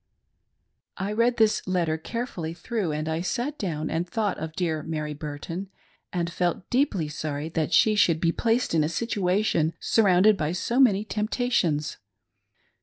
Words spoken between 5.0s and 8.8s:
Burton, and felt deeply sorry that she should be placed